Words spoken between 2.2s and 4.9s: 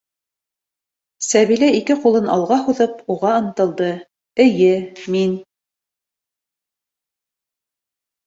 алға һуҙып, уға ынтылды,- эйе,